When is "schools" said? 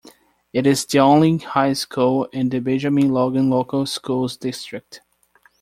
3.85-4.35